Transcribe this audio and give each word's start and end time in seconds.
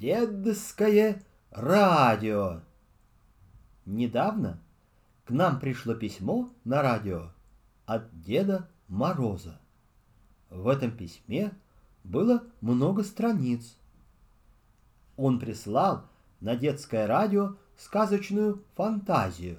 Дедское 0.00 1.22
радио. 1.50 2.62
Недавно 3.84 4.58
к 5.26 5.30
нам 5.30 5.60
пришло 5.60 5.94
письмо 5.94 6.48
на 6.64 6.80
радио 6.80 7.32
от 7.84 8.18
Деда 8.22 8.66
Мороза. 8.88 9.60
В 10.48 10.68
этом 10.68 10.96
письме 10.96 11.52
было 12.02 12.42
много 12.62 13.04
страниц. 13.04 13.76
Он 15.18 15.38
прислал 15.38 16.06
на 16.40 16.56
детское 16.56 17.06
радио 17.06 17.56
сказочную 17.76 18.64
фантазию 18.76 19.58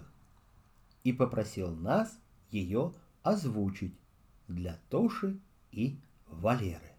и 1.04 1.14
попросил 1.14 1.70
нас 1.70 2.18
ее 2.50 2.96
озвучить 3.22 3.94
для 4.48 4.80
Тоши 4.90 5.38
и 5.72 6.00
Валеры. 6.26 6.91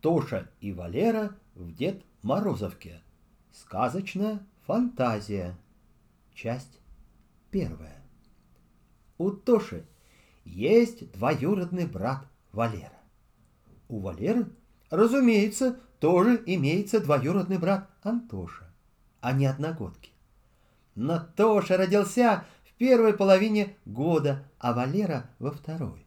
Тоша 0.00 0.48
и 0.60 0.72
Валера 0.72 1.36
в 1.54 1.72
Дед 1.72 2.02
Морозовке. 2.22 3.00
Сказочная 3.52 4.40
фантазия. 4.66 5.56
Часть 6.32 6.80
первая. 7.50 8.02
У 9.18 9.30
Тоши 9.30 9.84
есть 10.44 11.12
двоюродный 11.12 11.86
брат 11.86 12.26
Валера. 12.52 12.98
У 13.88 14.00
Валеры, 14.00 14.46
разумеется, 14.88 15.78
тоже 15.98 16.42
имеется 16.46 17.00
двоюродный 17.00 17.58
брат 17.58 17.90
Антоша, 18.02 18.72
а 19.20 19.32
не 19.32 19.44
одногодки. 19.46 20.12
Но 20.94 21.20
Тоша 21.36 21.76
родился 21.76 22.44
в 22.64 22.72
первой 22.74 23.12
половине 23.12 23.76
года, 23.84 24.48
а 24.58 24.72
Валера 24.72 25.28
во 25.38 25.50
второй. 25.50 26.06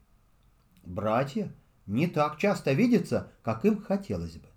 Братья– 0.84 1.54
не 1.86 2.08
так 2.08 2.38
часто 2.38 2.74
видятся, 2.74 3.32
как 3.42 3.66
им 3.66 3.82
хотелось 3.82 4.38
бы. 4.38 4.48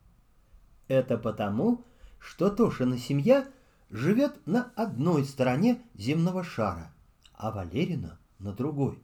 Это 0.89 1.19
потому, 1.19 1.85
что 2.19 2.51
Тошина 2.51 2.99
семья 2.99 3.47
живет 3.91 4.47
на 4.47 4.73
одной 4.77 5.25
стороне 5.25 5.83
земного 5.95 6.45
шара, 6.45 6.93
а 7.35 7.51
Валерина 7.51 8.19
на 8.39 8.53
другой. 8.53 9.03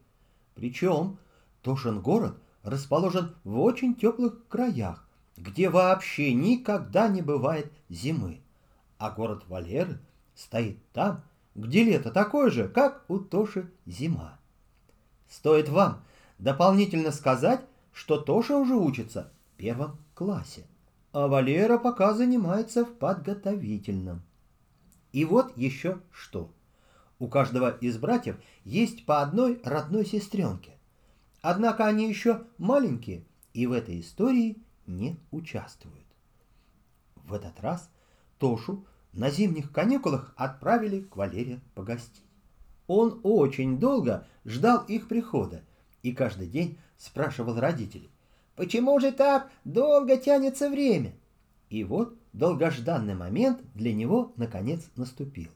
Причем 0.54 1.18
Тошин 1.62 2.00
город 2.00 2.38
расположен 2.62 3.34
в 3.44 3.58
очень 3.60 3.94
теплых 3.94 4.46
краях, 4.48 5.06
где 5.36 5.68
вообще 5.68 6.34
никогда 6.34 7.08
не 7.08 7.22
бывает 7.22 7.72
зимы, 7.88 8.40
а 8.98 9.10
город 9.10 9.44
Валеры 9.48 9.98
стоит 10.34 10.78
там, 10.92 11.22
где 11.54 11.84
лето 11.84 12.10
такое 12.10 12.50
же, 12.50 12.68
как 12.68 13.04
у 13.08 13.18
Тоши 13.18 13.70
зима. 13.86 14.38
Стоит 15.28 15.68
вам 15.68 16.02
дополнительно 16.38 17.10
сказать, 17.10 17.64
что 17.92 18.18
Тоша 18.18 18.56
уже 18.56 18.74
учится 18.74 19.32
в 19.52 19.56
первом 19.56 19.98
классе, 20.14 20.66
а 21.12 21.28
Валера 21.28 21.78
пока 21.78 22.14
занимается 22.14 22.84
в 22.84 22.94
подготовительном. 22.94 24.22
И 25.12 25.24
вот 25.24 25.56
еще 25.56 26.00
что. 26.10 26.50
У 27.18 27.28
каждого 27.28 27.70
из 27.70 27.98
братьев 27.98 28.36
есть 28.64 29.06
по 29.06 29.22
одной 29.22 29.60
родной 29.62 30.06
сестренке. 30.06 30.72
Однако 31.42 31.86
они 31.86 32.08
еще 32.08 32.44
маленькие 32.58 33.24
и 33.52 33.66
в 33.66 33.72
этой 33.72 34.00
истории 34.00 34.62
не 34.86 35.18
участвуют. 35.30 36.06
В 37.24 37.34
этот 37.34 37.60
раз 37.60 37.90
Тошу 38.38 38.84
на 39.12 39.30
зимних 39.30 39.70
каникулах 39.70 40.32
отправили 40.36 41.00
к 41.02 41.16
Валере 41.16 41.60
погостить. 41.74 42.24
Он 42.86 43.20
очень 43.22 43.78
долго 43.78 44.26
ждал 44.44 44.84
их 44.84 45.08
прихода 45.08 45.62
и 46.02 46.12
каждый 46.12 46.46
день 46.46 46.78
спрашивал 46.96 47.58
родителей. 47.58 48.10
«Почему 48.56 48.98
же 49.00 49.12
так 49.12 49.50
долго 49.64 50.16
тянется 50.16 50.68
время?» 50.68 51.14
И 51.70 51.84
вот 51.84 52.14
долгожданный 52.32 53.14
момент 53.14 53.60
для 53.74 53.94
него 53.94 54.32
наконец 54.36 54.82
наступил. 54.96 55.50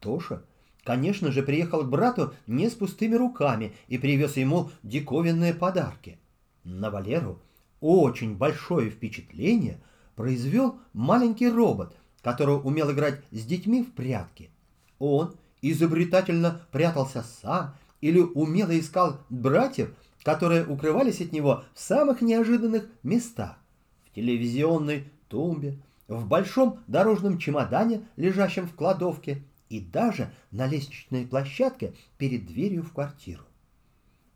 Тоша, 0.00 0.42
конечно 0.84 1.32
же, 1.32 1.42
приехал 1.42 1.82
к 1.82 1.88
брату 1.88 2.34
не 2.46 2.68
с 2.68 2.74
пустыми 2.74 3.14
руками 3.14 3.72
и 3.88 3.96
привез 3.96 4.36
ему 4.36 4.70
диковинные 4.82 5.54
подарки. 5.54 6.18
На 6.64 6.90
Валеру 6.90 7.40
очень 7.80 8.36
большое 8.36 8.90
впечатление 8.90 9.80
произвел 10.14 10.78
маленький 10.92 11.48
робот, 11.48 11.96
который 12.22 12.56
умел 12.56 12.90
играть 12.92 13.22
с 13.30 13.44
детьми 13.44 13.82
в 13.82 13.92
прятки. 13.92 14.50
Он 14.98 15.34
изобретательно 15.62 16.60
прятался 16.72 17.24
сам 17.42 17.74
или 18.00 18.20
умело 18.20 18.78
искал 18.78 19.20
братьев, 19.28 19.94
которые 20.22 20.66
укрывались 20.66 21.20
от 21.20 21.32
него 21.32 21.64
в 21.74 21.80
самых 21.80 22.20
неожиданных 22.20 22.86
местах. 23.02 23.56
В 24.04 24.14
телевизионной 24.14 25.04
тумбе, 25.28 25.78
в 26.06 26.26
большом 26.26 26.80
дорожном 26.86 27.38
чемодане, 27.38 28.06
лежащем 28.16 28.66
в 28.66 28.74
кладовке, 28.74 29.42
и 29.68 29.80
даже 29.80 30.32
на 30.50 30.66
лестничной 30.66 31.26
площадке 31.26 31.94
перед 32.16 32.46
дверью 32.46 32.82
в 32.82 32.92
квартиру. 32.92 33.42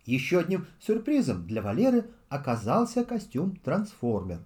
Еще 0.04 0.40
одним 0.40 0.66
сюрпризом 0.80 1.46
для 1.46 1.62
Валеры 1.62 2.10
оказался 2.28 3.04
костюм-трансформер. 3.04 4.40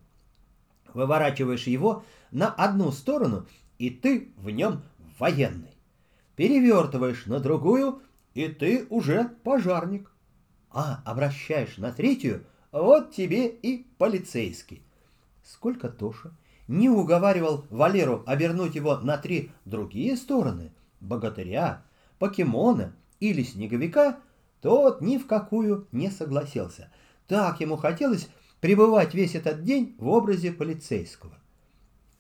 Выворачиваешь 0.93 1.67
его 1.67 2.05
на 2.31 2.49
одну 2.53 2.93
сторону, 2.93 3.47
и 3.79 3.91
ты 3.91 4.33
в 4.37 4.51
нем 4.51 4.83
военный. 5.19 5.75
Перевертываешь 6.37 7.27
на 7.27 7.41
другую, 7.41 8.03
и 8.37 8.49
ты 8.49 8.87
уже 8.91 9.31
пожарник 9.45 10.13
а 10.71 11.01
обращаешь 11.07 11.79
на 11.79 11.91
третью, 11.91 12.45
вот 12.71 13.13
тебе 13.13 13.49
и 13.49 13.87
полицейский. 13.97 14.83
Сколько 15.43 15.89
Тоша 15.89 16.33
не 16.69 16.91
уговаривал 16.91 17.65
Валеру 17.71 18.23
обернуть 18.27 18.75
его 18.75 18.99
на 18.99 19.17
три 19.17 19.53
другие 19.65 20.19
стороны, 20.19 20.71
богатыря, 21.01 21.83
покемона 22.19 22.95
или 23.21 23.43
снеговика, 23.43 24.21
тот 24.61 25.01
ни 25.01 25.17
в 25.17 25.27
какую 25.27 25.89
не 25.93 26.11
согласился. 26.11 26.93
Так 27.29 27.63
ему 27.63 27.79
хотелось 27.79 28.29
пребывать 28.61 29.15
весь 29.15 29.35
этот 29.35 29.65
день 29.65 29.97
в 29.99 30.09
образе 30.09 30.53
полицейского. 30.53 31.39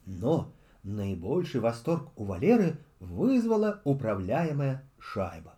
Но 0.06 0.50
наибольший 0.82 1.60
восторг 1.60 2.08
у 2.16 2.24
Валеры 2.24 2.78
вызвала 3.00 3.82
управляемая 3.84 4.82
шайба. 4.98 5.55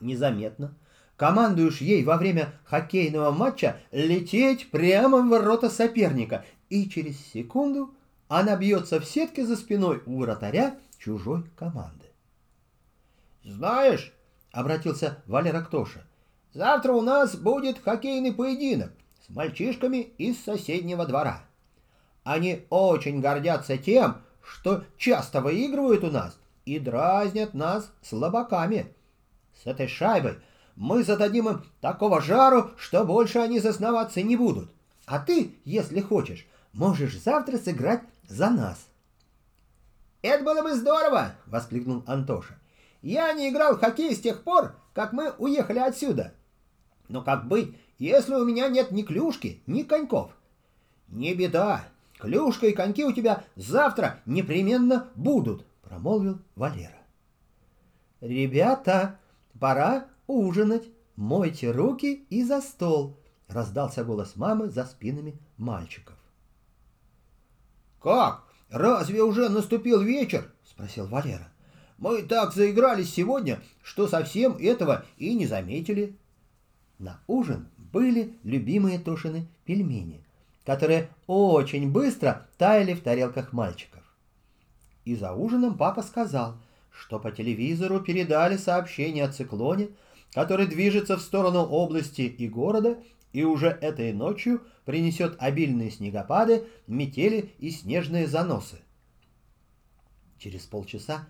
Незаметно, 0.00 0.74
командуешь 1.16 1.80
ей 1.80 2.04
во 2.04 2.16
время 2.16 2.52
хоккейного 2.64 3.30
матча 3.30 3.80
лететь 3.90 4.70
прямо 4.70 5.22
в 5.22 5.28
ворота 5.28 5.70
соперника, 5.70 6.44
и 6.68 6.88
через 6.88 7.18
секунду 7.32 7.94
она 8.28 8.56
бьется 8.56 9.00
в 9.00 9.04
сетке 9.04 9.44
за 9.44 9.56
спиной 9.56 10.02
у 10.06 10.20
вратаря 10.20 10.78
чужой 10.98 11.44
команды. 11.56 12.06
«Знаешь»,— 13.42 14.12
обратился 14.52 15.22
Валера 15.26 15.62
к 15.62 15.70
Тоше,— 15.70 16.04
«завтра 16.52 16.92
у 16.92 17.00
нас 17.00 17.36
будет 17.36 17.82
хоккейный 17.82 18.32
поединок 18.32 18.92
с 19.26 19.30
мальчишками 19.34 19.98
из 20.18 20.42
соседнего 20.42 21.06
двора. 21.06 21.42
Они 22.24 22.66
очень 22.68 23.20
гордятся 23.20 23.78
тем, 23.78 24.18
что 24.42 24.84
часто 24.98 25.40
выигрывают 25.40 26.04
у 26.04 26.10
нас 26.10 26.38
и 26.66 26.78
дразнят 26.78 27.54
нас 27.54 27.90
слабаками. 28.02 28.94
С 29.62 29.66
этой 29.66 29.88
шайбой 29.88 30.38
мы 30.76 31.02
зададим 31.02 31.48
им 31.48 31.64
такого 31.80 32.20
жару, 32.20 32.70
что 32.76 33.04
больше 33.04 33.38
они 33.38 33.58
зазнаваться 33.58 34.22
не 34.22 34.36
будут. 34.36 34.70
А 35.06 35.18
ты, 35.18 35.56
если 35.64 36.00
хочешь, 36.00 36.46
можешь 36.72 37.18
завтра 37.18 37.58
сыграть 37.58 38.02
за 38.28 38.50
нас. 38.50 38.88
«Это 40.22 40.44
было 40.44 40.62
бы 40.62 40.74
здорово!»— 40.74 41.34
воскликнул 41.46 42.02
Антоша. 42.06 42.58
«Я 43.02 43.32
не 43.32 43.50
играл 43.50 43.76
в 43.76 43.80
хоккей 43.80 44.14
с 44.14 44.20
тех 44.20 44.42
пор, 44.42 44.74
как 44.92 45.12
мы 45.12 45.32
уехали 45.38 45.78
отсюда. 45.78 46.34
Но 47.08 47.22
как 47.22 47.46
быть, 47.46 47.76
если 47.98 48.34
у 48.34 48.44
меня 48.44 48.68
нет 48.68 48.90
ни 48.90 49.02
клюшки, 49.02 49.62
ни 49.66 49.82
коньков?» 49.82 50.32
«Не 51.08 51.34
беда, 51.34 51.84
клюшка 52.18 52.66
и 52.66 52.72
коньки 52.72 53.04
у 53.04 53.12
тебя 53.12 53.44
завтра 53.56 54.20
непременно 54.26 55.08
будут»,— 55.14 55.64
промолвил 55.82 56.40
Валера. 56.56 56.98
«Ребята, 58.20 59.18
пора 59.58 60.08
ужинать, 60.26 60.84
мойте 61.16 61.70
руки 61.70 62.26
и 62.30 62.42
за 62.44 62.60
стол!»— 62.60 63.16
раздался 63.48 64.04
голос 64.04 64.36
мамы 64.36 64.68
за 64.68 64.84
спинами 64.84 65.38
мальчиков. 65.56 66.16
«Как? 68.00 68.44
Разве 68.70 69.22
уже 69.22 69.48
наступил 69.48 70.00
вечер?»— 70.00 70.52
спросил 70.64 71.06
Валера. 71.06 71.48
«Мы 71.96 72.22
так 72.22 72.52
заигрались 72.52 73.12
сегодня, 73.12 73.60
что 73.82 74.06
совсем 74.06 74.56
этого 74.58 75.04
и 75.16 75.34
не 75.34 75.46
заметили». 75.46 76.16
На 76.98 77.20
ужин 77.26 77.68
были 77.76 78.36
любимые 78.42 78.98
Тошины 78.98 79.48
пельмени, 79.64 80.24
которые 80.64 81.08
очень 81.26 81.90
быстро 81.90 82.46
таяли 82.58 82.94
в 82.94 83.02
тарелках 83.02 83.52
мальчиков. 83.52 84.02
И 85.04 85.16
за 85.16 85.32
ужином 85.32 85.78
папа 85.78 86.02
сказал, 86.02 86.58
что 86.98 87.20
по 87.20 87.30
телевизору 87.30 88.00
передали 88.00 88.56
сообщение 88.56 89.24
о 89.24 89.32
циклоне, 89.32 89.90
который 90.32 90.66
движется 90.66 91.16
в 91.16 91.22
сторону 91.22 91.60
области 91.60 92.22
и 92.22 92.48
города 92.48 92.98
и 93.32 93.44
уже 93.44 93.68
этой 93.68 94.12
ночью 94.12 94.62
принесет 94.84 95.36
обильные 95.38 95.90
снегопады, 95.90 96.66
метели 96.86 97.52
и 97.58 97.70
снежные 97.70 98.26
заносы. 98.26 98.78
Через 100.38 100.62
полчаса 100.62 101.26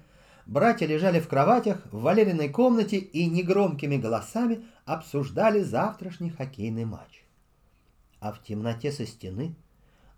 братья 0.47 0.87
лежали 0.87 1.21
в 1.21 1.29
кроватях 1.29 1.87
в 1.93 2.01
Валериной 2.01 2.49
комнате 2.49 2.97
и 2.97 3.27
негромкими 3.27 3.97
голосами 3.97 4.65
обсуждали 4.87 5.61
завтрашний 5.61 6.31
хоккейный 6.31 6.87
матч. 6.87 7.25
А 8.21 8.33
в 8.33 8.43
темноте 8.43 8.91
со 8.91 9.07
стены 9.07 9.55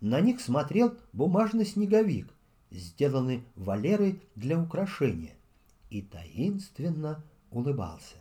на 0.00 0.20
них 0.20 0.41
смотрел 0.41 0.94
бумажный 1.12 1.67
снеговик, 1.67 2.29
сделанный 2.70 3.44
Валерой 3.56 4.23
для 4.35 4.58
украшения, 4.58 5.35
и 5.91 6.03
таинственно 6.03 7.23
улыбался. 7.51 8.17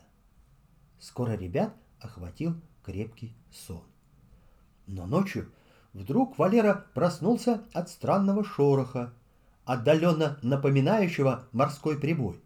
Скоро 0.98 1.32
ребят 1.32 1.74
охватил 2.00 2.54
крепкий 2.82 3.34
сон. 3.50 3.82
Но 4.86 5.06
ночью 5.06 5.50
вдруг 5.92 6.38
Валера 6.38 6.86
проснулся 6.94 7.64
от 7.72 7.88
странного 7.88 8.44
шороха, 8.44 9.12
отдаленно 9.64 10.38
напоминающего 10.42 11.44
морской 11.52 11.98
прибой, 11.98 12.40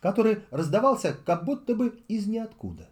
который 0.00 0.44
раздавался 0.50 1.12
как 1.12 1.44
будто 1.44 1.74
бы 1.74 2.00
из 2.08 2.26
ниоткуда. 2.26 2.88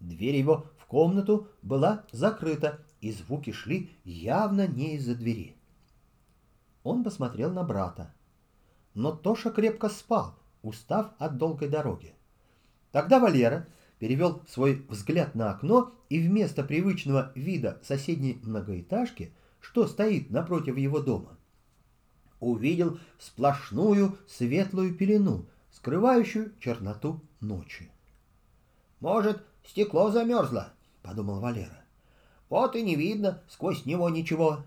Дверь 0.00 0.36
его 0.36 0.66
в 0.76 0.86
комнату 0.86 1.48
была 1.62 2.04
закрыта, 2.12 2.80
и 3.00 3.12
звуки 3.12 3.52
шли 3.52 3.90
явно 4.04 4.66
не 4.66 4.96
из-за 4.96 5.14
двери. 5.14 5.56
Он 6.82 7.04
посмотрел 7.04 7.52
на 7.52 7.62
брата. 7.62 8.12
Но 8.94 9.12
Тоша 9.12 9.50
крепко 9.50 9.88
спал, 9.88 10.34
устав 10.68 11.12
от 11.18 11.38
долгой 11.38 11.68
дороги. 11.68 12.14
Тогда 12.92 13.18
Валера 13.18 13.66
перевел 13.98 14.42
свой 14.48 14.84
взгляд 14.88 15.34
на 15.34 15.50
окно 15.50 15.92
и 16.08 16.20
вместо 16.20 16.62
привычного 16.62 17.32
вида 17.34 17.80
соседней 17.82 18.38
многоэтажки, 18.42 19.32
что 19.60 19.86
стоит 19.86 20.30
напротив 20.30 20.76
его 20.76 21.00
дома, 21.00 21.36
увидел 22.40 22.98
сплошную 23.18 24.16
светлую 24.28 24.94
пелену, 24.94 25.46
скрывающую 25.72 26.52
черноту 26.60 27.20
ночи. 27.40 27.90
«Может, 29.00 29.44
стекло 29.66 30.10
замерзло?»— 30.10 30.72
подумал 31.02 31.40
Валера. 31.40 31.84
«Вот 32.48 32.76
и 32.76 32.82
не 32.82 32.96
видно 32.96 33.42
сквозь 33.48 33.84
него 33.84 34.08
ничего». 34.08 34.64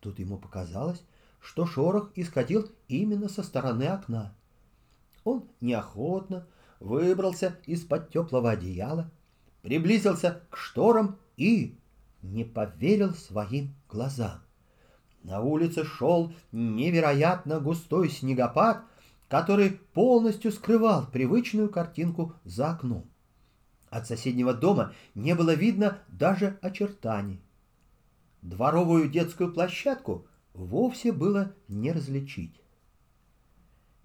Тут 0.00 0.18
ему 0.18 0.38
показалось, 0.38 1.02
что 1.40 1.66
шорох 1.66 2.10
исходил 2.14 2.70
именно 2.88 3.28
со 3.28 3.42
стороны 3.42 3.84
окна. 3.84 4.34
Он 5.24 5.48
неохотно 5.60 6.46
выбрался 6.80 7.58
из-под 7.66 8.10
теплого 8.10 8.50
одеяла, 8.50 9.10
приблизился 9.62 10.42
к 10.50 10.56
шторам 10.56 11.18
и 11.36 11.78
не 12.22 12.44
поверил 12.44 13.14
своим 13.14 13.74
глазам. 13.88 14.42
На 15.22 15.40
улице 15.40 15.84
шел 15.84 16.32
невероятно 16.50 17.60
густой 17.60 18.10
снегопад, 18.10 18.82
который 19.28 19.80
полностью 19.94 20.50
скрывал 20.50 21.06
привычную 21.06 21.68
картинку 21.68 22.34
за 22.44 22.70
окном. 22.70 23.08
От 23.88 24.06
соседнего 24.06 24.52
дома 24.52 24.92
не 25.14 25.34
было 25.34 25.54
видно 25.54 25.98
даже 26.08 26.58
очертаний. 26.60 27.40
Дворовую 28.40 29.08
детскую 29.08 29.52
площадку 29.52 30.26
вовсе 30.54 31.12
было 31.12 31.52
не 31.68 31.92
различить. 31.92 32.61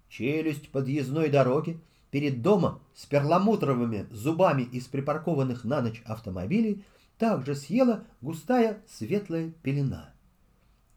Челюсть 0.08 0.70
подъездной 0.70 1.30
дороги 1.30 1.80
перед 2.10 2.42
домом 2.42 2.80
с 2.94 3.06
перламутровыми 3.06 4.06
зубами 4.10 4.62
из 4.62 4.86
припаркованных 4.86 5.64
на 5.64 5.82
ночь 5.82 6.02
автомобилей 6.06 6.84
также 7.18 7.54
съела 7.54 8.04
густая 8.20 8.80
светлая 8.88 9.52
пелена. 9.62 10.14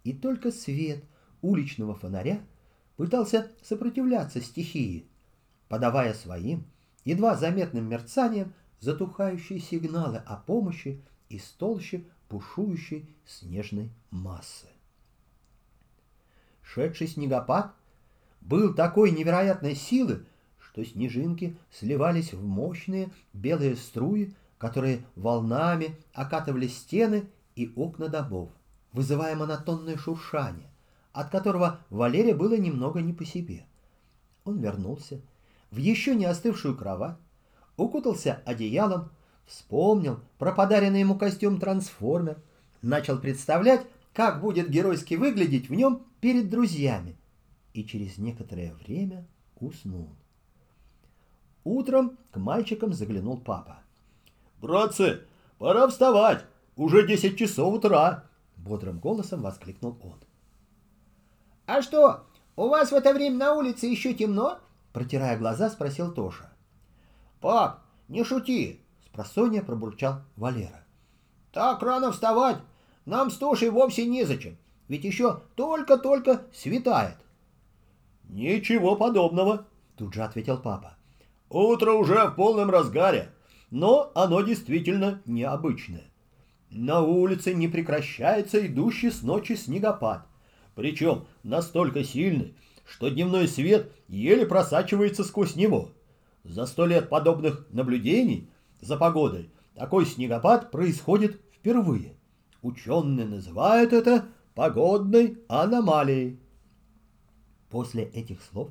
И 0.04 0.14
только 0.14 0.52
свет 0.52 1.04
уличного 1.42 1.96
фонаря 1.96 2.42
пытался 2.96 3.52
сопротивляться 3.62 4.42
стихии, 4.42 5.06
подавая 5.68 6.14
своим, 6.14 6.66
едва 7.04 7.36
заметным 7.36 7.90
мерцанием, 7.90 8.54
затухающие 8.80 9.60
сигналы 9.60 10.18
о 10.26 10.38
помощи 10.38 11.02
из 11.30 11.44
толщи 11.52 12.08
пушующей 12.30 13.10
снежной 13.26 13.92
массы. 14.10 14.68
Шедший 16.62 17.08
снегопад 17.08 17.74
был 18.42 18.74
такой 18.74 19.12
невероятной 19.12 19.76
силы, 19.76 20.26
что 20.60 20.84
снежинки 20.84 21.58
сливались 21.72 22.34
в 22.34 22.44
мощные 22.44 23.12
белые 23.34 23.76
струи, 23.76 24.34
которые 24.58 25.06
волнами 25.16 25.98
окатывали 26.14 26.68
стены 26.68 27.30
и 27.56 27.72
окна 27.76 28.08
домов, 28.08 28.50
вызывая 28.94 29.36
монотонное 29.36 29.98
шуршание, 29.98 30.70
от 31.14 31.30
которого 31.30 31.80
Валере 31.90 32.36
было 32.36 32.58
немного 32.58 33.02
не 33.02 33.14
по 33.14 33.26
себе. 33.26 33.66
Он 34.44 34.60
вернулся 34.60 35.22
в 35.72 35.78
еще 35.78 36.16
не 36.16 36.26
остывшую 36.26 36.76
кровать, 36.76 37.18
укутался 37.78 38.42
одеялом, 38.46 39.10
вспомнил 39.46 40.20
про 40.38 40.52
подаренный 40.52 41.00
ему 41.00 41.18
костюм 41.18 41.60
трансформер, 41.60 42.38
начал 42.82 43.18
представлять, 43.18 43.86
как 44.14 44.42
будет 44.42 44.70
геройски 44.70 45.16
выглядеть 45.16 45.70
в 45.70 45.74
нем 45.74 46.04
перед 46.20 46.50
друзьями, 46.50 47.16
и 47.74 47.86
через 47.86 48.18
некоторое 48.18 48.74
время 48.74 49.26
уснул. 49.60 50.10
Утром 51.64 52.18
к 52.32 52.38
мальчикам 52.38 52.94
заглянул 52.94 53.38
папа. 53.38 53.80
«Братцы, 54.62 55.22
пора 55.58 55.88
вставать! 55.88 56.46
Уже 56.76 57.08
десять 57.08 57.38
часов 57.38 57.74
утра!» 57.74 58.26
Бодрым 58.58 59.00
голосом 59.00 59.42
воскликнул 59.42 59.98
он. 60.04 60.20
«А 61.66 61.82
что, 61.82 62.26
у 62.56 62.68
вас 62.68 62.92
в 62.92 62.96
это 62.96 63.14
время 63.14 63.38
на 63.38 63.54
улице 63.54 63.88
еще 63.88 64.14
темно?» 64.14 64.60
Протирая 64.94 65.38
глаза, 65.38 65.70
спросил 65.70 66.12
Тоша. 66.12 66.52
«Пап, 67.40 67.82
не 68.08 68.24
шути!» 68.24 68.82
Спросонья 69.06 69.62
пробурчал 69.62 70.22
Валера. 70.36 70.86
«Так 71.52 71.82
рано 71.82 72.12
вставать! 72.12 72.58
Нам 73.06 73.30
с 73.30 73.38
Тошей 73.38 73.70
вовсе 73.70 74.06
незачем, 74.06 74.58
ведь 74.88 75.04
еще 75.04 75.42
только-только 75.56 76.44
светает!» 76.54 77.18
«Ничего 78.32 78.96
подобного!» 78.96 79.68
Тут 79.98 80.14
же 80.14 80.24
ответил 80.24 80.58
папа. 80.58 80.96
Утро 81.50 81.92
уже 81.92 82.28
в 82.28 82.36
полном 82.36 82.70
разгаре, 82.70 83.30
но 83.72 84.10
оно 84.16 84.42
действительно 84.42 85.22
необычное. 85.26 86.06
На 86.70 87.02
улице 87.02 87.54
не 87.54 87.68
прекращается 87.68 88.66
идущий 88.66 89.12
с 89.12 89.22
ночи 89.22 89.54
снегопад, 89.58 90.26
причем 90.76 91.26
настолько 91.44 92.06
сильный, 92.06 92.56
что 92.86 93.10
дневной 93.10 93.50
свет 93.50 93.92
еле 94.08 94.46
просачивается 94.46 95.26
сквозь 95.26 95.58
него. 95.58 95.90
За 96.46 96.66
сто 96.66 96.86
лет 96.86 97.10
подобных 97.10 97.68
наблюдений 97.72 98.50
за 98.80 98.96
погодой 98.96 99.52
такой 99.76 100.06
снегопад 100.06 100.72
происходит 100.72 101.42
впервые. 101.54 102.16
Ученые 102.62 103.26
называют 103.26 103.92
это 103.92 104.26
погодной 104.56 105.38
аномалией. 105.50 106.40
После 107.72 108.04
этих 108.04 108.44
слов 108.44 108.70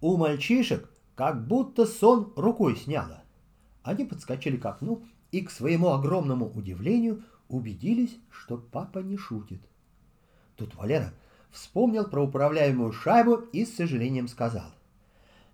у 0.00 0.16
мальчишек 0.16 0.90
как 1.14 1.46
будто 1.46 1.86
сон 1.86 2.32
рукой 2.36 2.74
сняло. 2.74 3.22
Они 3.82 4.04
подскочили 4.04 4.56
к 4.56 4.64
окну 4.64 5.04
и, 5.30 5.42
к 5.42 5.50
своему 5.50 5.90
огромному 5.90 6.50
удивлению, 6.50 7.22
убедились, 7.48 8.16
что 8.30 8.56
папа 8.56 9.00
не 9.00 9.18
шутит. 9.18 9.60
Тут 10.56 10.74
Валера 10.74 11.12
вспомнил 11.50 12.04
про 12.06 12.22
управляемую 12.22 12.92
шайбу 12.92 13.36
и 13.52 13.66
с 13.66 13.76
сожалением 13.76 14.26
сказал. 14.26 14.70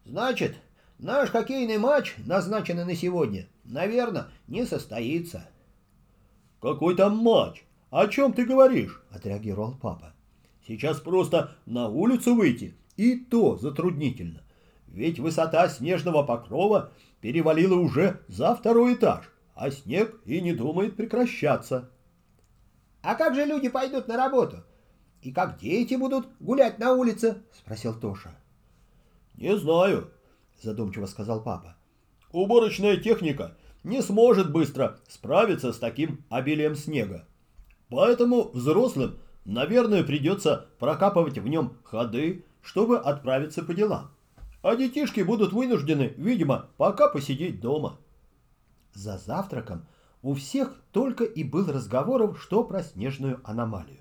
«Значит, 0.04 0.56
наш 0.98 1.30
хоккейный 1.30 1.78
матч, 1.78 2.14
назначенный 2.18 2.84
на 2.84 2.94
сегодня, 2.94 3.48
наверное, 3.64 4.28
не 4.46 4.64
состоится». 4.64 5.44
«Какой 6.60 6.94
там 6.94 7.16
матч? 7.16 7.64
О 7.90 8.06
чем 8.06 8.32
ты 8.32 8.44
говоришь?»— 8.44 9.02
отреагировал 9.10 9.74
папа. 9.74 10.14
«Сейчас 10.66 11.00
просто 11.00 11.56
на 11.66 11.88
улицу 11.88 12.34
выйти, 12.34 12.74
и 12.96 13.16
то 13.16 13.56
затруднительно 13.56 14.42
ведь 14.92 15.18
высота 15.18 15.68
снежного 15.68 16.22
покрова 16.22 16.92
перевалила 17.20 17.76
уже 17.76 18.20
за 18.28 18.54
второй 18.54 18.94
этаж, 18.94 19.30
а 19.54 19.70
снег 19.70 20.20
и 20.24 20.40
не 20.40 20.52
думает 20.52 20.96
прекращаться.— 20.96 21.90
А 23.02 23.14
как 23.14 23.34
же 23.34 23.44
люди 23.44 23.68
пойдут 23.68 24.08
на 24.08 24.16
работу? 24.16 24.62
И 25.22 25.32
как 25.32 25.58
дети 25.58 25.94
будут 25.94 26.28
гулять 26.40 26.78
на 26.78 26.92
улице?— 26.92 27.42
спросил 27.52 27.98
Тоша.— 27.98 28.34
Не 29.34 29.56
знаю,— 29.56 30.10
задумчиво 30.62 31.06
сказал 31.06 31.42
папа.— 31.42 31.76
Уборочная 32.32 32.96
техника 32.96 33.56
не 33.84 34.02
сможет 34.02 34.52
быстро 34.52 34.98
справиться 35.08 35.72
с 35.72 35.78
таким 35.78 36.24
обилием 36.28 36.74
снега. 36.74 37.26
Поэтому 37.88 38.50
взрослым, 38.50 39.18
наверное, 39.44 40.02
придется 40.02 40.66
прокапывать 40.78 41.38
в 41.38 41.46
нем 41.46 41.76
ходы, 41.84 42.44
чтобы 42.62 42.98
отправиться 42.98 43.62
по 43.62 43.74
делам 43.74 44.10
а 44.62 44.76
детишки 44.76 45.20
будут 45.20 45.52
вынуждены, 45.52 46.14
видимо, 46.16 46.68
пока 46.76 47.08
посидеть 47.08 47.60
дома. 47.60 47.98
За 48.92 49.18
завтраком 49.18 49.86
у 50.22 50.34
всех 50.34 50.74
только 50.92 51.24
и 51.24 51.44
был 51.44 51.70
разговоров, 51.72 52.40
что 52.42 52.64
про 52.64 52.82
снежную 52.82 53.40
аномалию. 53.44 54.00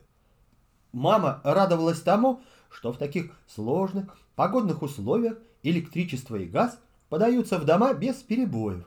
Мама 0.92 1.40
радовалась 1.44 2.02
тому, 2.02 2.42
что 2.70 2.92
в 2.92 2.98
таких 2.98 3.32
сложных 3.48 4.18
погодных 4.36 4.82
условиях 4.82 5.38
электричество 5.64 6.36
и 6.36 6.46
газ 6.46 6.80
подаются 7.10 7.58
в 7.58 7.66
дома 7.66 7.94
без 7.94 8.16
перебоев, 8.16 8.86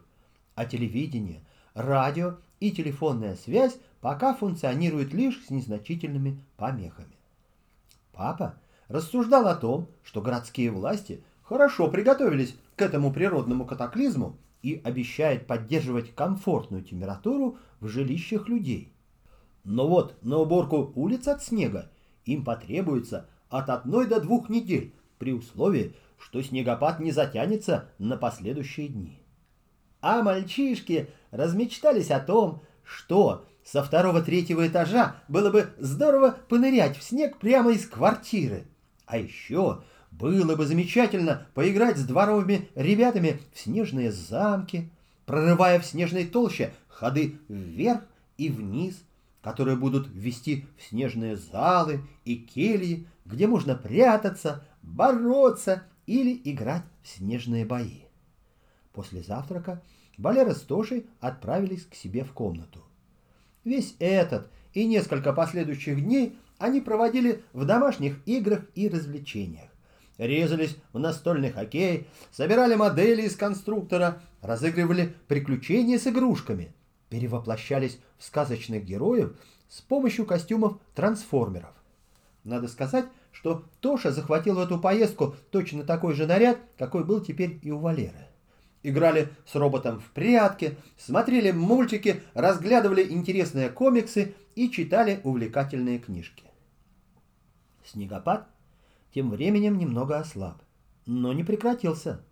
а 0.54 0.66
телевидение, 0.66 1.42
радио 1.74 2.36
и 2.60 2.70
телефонная 2.70 3.36
связь 3.36 3.76
пока 4.02 4.34
функционируют 4.34 5.14
лишь 5.14 5.42
с 5.46 5.50
незначительными 5.50 6.44
помехами. 6.56 7.16
Папа 8.12 8.56
рассуждал 8.88 9.46
о 9.46 9.54
том, 9.54 9.88
что 10.02 10.20
городские 10.20 10.72
власти 10.72 11.22
хорошо 11.42 11.88
приготовились 11.88 12.56
к 12.76 12.82
этому 12.82 13.12
природному 13.12 13.64
катаклизму 13.64 14.36
и 14.60 14.82
обещает 14.84 15.46
поддерживать 15.46 16.14
комфортную 16.14 16.82
температуру 16.82 17.58
в 17.80 17.86
жилищах 17.86 18.48
людей. 18.48 18.92
Но 19.62 19.86
вот 19.86 20.20
на 20.22 20.38
уборку 20.38 20.92
улиц 20.96 21.28
от 21.28 21.42
снега 21.42 21.88
им 22.24 22.44
потребуется 22.44 23.28
от 23.48 23.70
одной 23.70 24.08
до 24.08 24.20
двух 24.20 24.48
недель, 24.48 24.92
при 25.18 25.32
условии, 25.32 25.94
что 26.18 26.42
снегопад 26.42 26.98
не 26.98 27.12
затянется 27.12 27.88
на 27.98 28.16
последующие 28.16 28.88
дни. 28.88 29.20
А 30.00 30.24
мальчишки 30.24 31.08
размечтались 31.30 32.10
о 32.10 32.18
том, 32.18 32.62
что 32.82 33.46
со 33.64 33.82
второго-третьего 33.82 34.66
этажа 34.66 35.16
было 35.28 35.50
бы 35.50 35.70
здорово 35.78 36.36
понырять 36.48 36.98
в 36.98 37.02
снег 37.02 37.38
прямо 37.38 37.72
из 37.72 37.86
квартиры. 37.86 38.64
А 39.06 39.18
еще 39.18 39.82
было 40.10 40.56
бы 40.56 40.66
замечательно 40.66 41.46
поиграть 41.54 41.96
с 41.96 42.04
дворовыми 42.04 42.68
ребятами 42.74 43.40
в 43.52 43.60
снежные 43.60 44.12
замки, 44.12 44.90
прорывая 45.26 45.80
в 45.80 45.86
снежной 45.86 46.26
толще 46.26 46.72
ходы 46.88 47.38
вверх 47.48 48.02
и 48.36 48.48
вниз, 48.48 49.02
которые 49.42 49.76
будут 49.76 50.08
вести 50.12 50.66
в 50.78 50.82
снежные 50.88 51.36
залы 51.36 52.00
и 52.24 52.36
кельи, 52.36 53.06
где 53.24 53.46
можно 53.46 53.74
прятаться, 53.74 54.64
бороться 54.82 55.84
или 56.06 56.40
играть 56.44 56.84
в 57.02 57.08
снежные 57.08 57.64
бои. 57.64 58.02
После 58.92 59.22
завтрака 59.22 59.82
Валера 60.18 60.54
с 60.54 60.60
Тошей 60.60 61.06
отправились 61.20 61.86
к 61.86 61.94
себе 61.94 62.24
в 62.24 62.32
комнату. 62.32 62.84
Весь 63.64 63.94
этот 63.98 64.48
и 64.72 64.84
несколько 64.84 65.32
последующих 65.32 66.02
дней 66.02 66.38
они 66.58 66.80
проводили 66.80 67.42
в 67.52 67.64
домашних 67.64 68.16
играх 68.26 68.62
и 68.74 68.88
развлечениях 68.88 69.72
резались 70.26 70.76
в 70.92 70.98
настольный 70.98 71.50
хоккей, 71.50 72.06
собирали 72.30 72.74
модели 72.74 73.22
из 73.22 73.36
конструктора, 73.36 74.20
разыгрывали 74.40 75.14
приключения 75.28 75.98
с 75.98 76.06
игрушками, 76.06 76.72
перевоплощались 77.08 77.98
в 78.18 78.24
сказочных 78.24 78.84
героев 78.84 79.36
с 79.68 79.80
помощью 79.80 80.26
костюмов 80.26 80.78
трансформеров. 80.94 81.72
Надо 82.44 82.68
сказать, 82.68 83.06
что 83.30 83.64
Тоша 83.80 84.10
захватил 84.10 84.56
в 84.56 84.60
эту 84.60 84.78
поездку 84.78 85.34
точно 85.50 85.84
такой 85.84 86.14
же 86.14 86.26
наряд, 86.26 86.58
какой 86.76 87.04
был 87.04 87.20
теперь 87.20 87.58
и 87.62 87.70
у 87.70 87.78
Валеры. 87.78 88.28
Играли 88.82 89.28
с 89.46 89.54
роботом 89.54 90.00
в 90.00 90.10
прятки, 90.10 90.76
смотрели 90.98 91.52
мультики, 91.52 92.22
разглядывали 92.34 93.06
интересные 93.12 93.68
комиксы 93.68 94.34
и 94.56 94.70
читали 94.70 95.20
увлекательные 95.22 95.98
книжки. 95.98 96.44
Снегопад 97.84 98.48
тем 99.14 99.30
временем 99.30 99.78
немного 99.78 100.18
ослаб, 100.18 100.60
но 101.06 101.32
не 101.32 101.44
прекратился. 101.44 102.24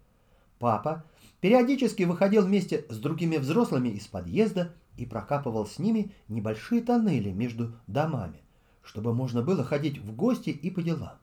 Папа 0.58 1.04
периодически 1.40 2.02
выходил 2.02 2.44
вместе 2.44 2.84
с 2.88 2.98
другими 2.98 3.36
взрослыми 3.36 3.90
из 3.90 4.06
подъезда 4.06 4.72
и 4.96 5.06
прокапывал 5.06 5.66
с 5.66 5.78
ними 5.78 6.12
небольшие 6.28 6.82
тоннели 6.82 7.30
между 7.30 7.72
домами, 7.86 8.42
чтобы 8.82 9.14
можно 9.14 9.42
было 9.42 9.64
ходить 9.64 9.98
в 9.98 10.14
гости 10.14 10.50
и 10.50 10.70
по 10.70 10.82
делам. 10.82 11.16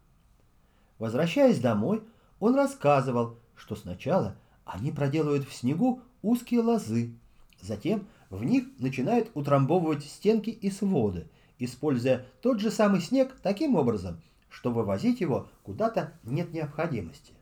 Возвращаясь 1.00 1.60
домой, 1.60 2.01
он 2.39 2.55
рассказывал, 2.55 3.38
что 3.55 3.75
сначала 3.75 4.36
они 4.67 4.91
проделывают 4.91 5.47
в 5.47 5.53
снегу 5.53 6.01
узкие 6.21 6.62
лозы, 6.62 7.13
затем 7.62 8.05
в 8.29 8.43
них 8.43 8.65
начинают 8.79 9.31
утрамбовывать 9.33 10.03
стенки 10.03 10.50
и 10.50 10.69
своды, 10.69 11.27
используя 11.57 12.25
тот 12.41 12.59
же 12.59 12.69
самый 12.69 13.01
снег 13.01 13.36
таким 13.41 13.75
образом, 13.75 14.21
что 14.50 14.71
вывозить 14.71 15.21
его 15.21 15.50
куда-то 15.63 16.13
нет 16.24 16.53
необходимости. 16.53 17.33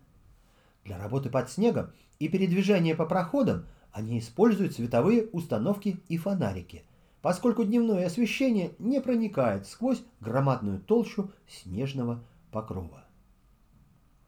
Для 0.84 0.98
работы 0.98 1.30
под 1.30 1.50
снегом 1.50 1.92
и 2.20 2.30
передвижения 2.30 2.96
по 2.96 3.06
проходам 3.06 3.66
они 3.92 4.20
используют 4.20 4.74
световые 4.74 5.26
установки 5.32 6.00
и 6.08 6.18
фонарики, 6.18 6.84
поскольку 7.22 7.64
дневное 7.64 8.06
освещение 8.06 8.74
не 8.78 9.02
проникает 9.02 9.66
сквозь 9.68 10.04
громадную 10.20 10.80
толщу 10.80 11.32
снежного 11.48 12.24
покрова. 12.52 13.04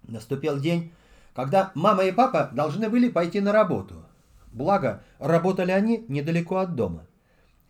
Наступил 0.03 0.59
день, 0.59 0.91
когда 1.37 1.71
мама 1.75 2.05
и 2.05 2.11
папа 2.11 2.49
должны 2.51 2.89
были 2.89 3.09
пойти 3.09 3.41
на 3.41 3.51
работу. 3.51 4.03
Благо, 4.51 5.03
работали 5.19 5.69
они 5.69 6.03
недалеко 6.07 6.57
от 6.57 6.73
дома. 6.73 7.05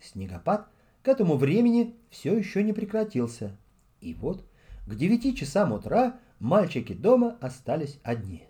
Снегопад 0.00 0.68
к 1.02 1.08
этому 1.08 1.36
времени 1.36 1.94
все 2.08 2.34
еще 2.34 2.62
не 2.62 2.72
прекратился. 2.72 3.58
И 4.00 4.14
вот 4.14 4.42
к 4.86 4.94
девяти 4.94 5.36
часам 5.36 5.74
утра 5.74 6.14
мальчики 6.38 6.94
дома 6.94 7.36
остались 7.42 8.00
одни. 8.02 8.46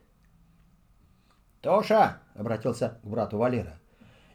«Тоша!»— 1.62 2.22
обратился 2.36 3.00
к 3.02 3.04
брату 3.08 3.38
Валера. 3.38 3.80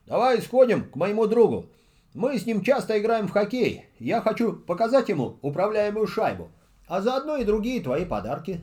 «Давай 0.06 0.42
сходим 0.42 0.92
к 0.92 0.98
моему 0.98 1.28
другу. 1.28 1.68
Мы 2.14 2.38
с 2.38 2.46
ним 2.46 2.62
часто 2.62 3.00
играем 3.00 3.30
в 3.30 3.32
хоккей. 3.32 3.86
Я 4.00 4.20
хочу 4.20 4.52
показать 4.52 5.08
ему 5.08 5.40
управляемую 5.42 6.08
шайбу, 6.08 6.52
а 6.88 7.00
заодно 7.00 7.38
и 7.38 7.46
другие 7.46 7.82
твои 7.82 8.04
подарки». 8.04 8.60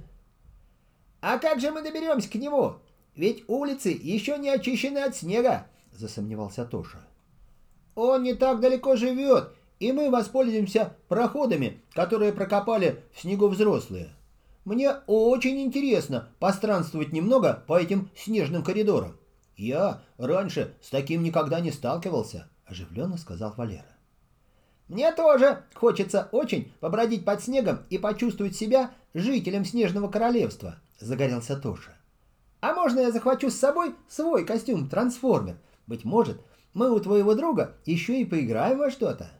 «А 1.20 1.38
как 1.38 1.60
же 1.60 1.70
мы 1.70 1.82
доберемся 1.82 2.30
к 2.30 2.34
нему? 2.34 2.76
Ведь 3.14 3.44
улицы 3.48 3.90
еще 3.90 4.38
не 4.38 4.48
очищены 4.48 4.98
от 4.98 5.16
снега»,— 5.16 5.66
засомневался 5.92 6.64
Тоша. 6.64 6.98
«Он 7.94 8.22
не 8.22 8.34
так 8.34 8.60
далеко 8.60 8.96
живет 8.96 9.54
и 9.80 9.92
мы 9.92 10.10
воспользуемся 10.10 10.94
проходами, 11.08 11.80
которые 11.94 12.32
прокопали 12.32 13.02
в 13.14 13.20
снегу 13.20 13.48
взрослые. 13.48 14.10
Мне 14.66 14.92
очень 15.06 15.60
интересно 15.62 16.28
постранствовать 16.38 17.12
немного 17.12 17.64
по 17.66 17.80
этим 17.80 18.10
снежным 18.14 18.62
коридорам. 18.62 19.16
Я 19.56 20.02
раньше 20.18 20.74
с 20.82 20.90
таким 20.90 21.22
никогда 21.22 21.60
не 21.60 21.72
сталкивался, 21.72 22.48
оживленно 22.66 23.16
сказал 23.16 23.54
Валера. 23.56 23.86
Мне 24.88 25.12
тоже 25.12 25.64
хочется 25.74 26.28
очень 26.30 26.72
побродить 26.80 27.24
под 27.24 27.42
снегом 27.42 27.80
и 27.88 27.96
почувствовать 27.96 28.56
себя 28.56 28.90
жителем 29.14 29.64
Снежного 29.64 30.08
Королевства, 30.08 30.76
загорелся 31.00 31.56
Тоша. 31.56 31.96
А 32.60 32.74
можно 32.74 33.00
я 33.00 33.10
захвачу 33.10 33.50
с 33.50 33.56
собой 33.56 33.94
свой 34.08 34.44
костюм-трансформер? 34.44 35.56
Быть 35.86 36.04
может, 36.04 36.40
мы 36.74 36.90
у 36.90 37.00
твоего 37.00 37.34
друга 37.34 37.74
еще 37.84 38.20
и 38.20 38.24
поиграем 38.24 38.78
во 38.78 38.90
что-то. 38.90 39.30